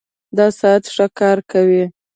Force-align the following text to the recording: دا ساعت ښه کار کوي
دا 0.37 0.47
ساعت 0.59 0.83
ښه 0.93 1.05
کار 1.19 1.37
کوي 1.51 1.83